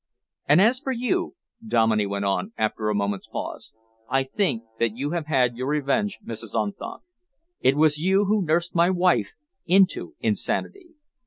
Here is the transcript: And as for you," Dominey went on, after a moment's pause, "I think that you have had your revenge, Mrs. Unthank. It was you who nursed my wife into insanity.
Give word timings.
And 0.47 0.59
as 0.59 0.79
for 0.79 0.91
you," 0.91 1.35
Dominey 1.63 2.07
went 2.07 2.25
on, 2.25 2.53
after 2.57 2.89
a 2.89 2.95
moment's 2.95 3.27
pause, 3.27 3.71
"I 4.09 4.23
think 4.23 4.63
that 4.79 4.97
you 4.97 5.11
have 5.11 5.27
had 5.27 5.55
your 5.55 5.67
revenge, 5.67 6.17
Mrs. 6.25 6.55
Unthank. 6.59 7.03
It 7.59 7.77
was 7.77 7.99
you 7.99 8.25
who 8.25 8.41
nursed 8.43 8.73
my 8.73 8.89
wife 8.89 9.33
into 9.67 10.15
insanity. 10.19 10.95